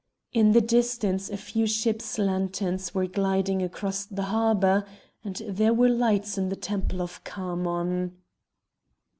[0.33, 4.83] In the distance a few ships' lanterns were gliding across the harbour,
[5.23, 8.13] and there were lights in the temple of Khamon.